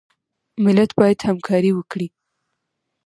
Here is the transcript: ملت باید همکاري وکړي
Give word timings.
ملت 0.63 0.91
باید 0.99 1.19
همکاري 1.29 1.71
وکړي 1.73 2.07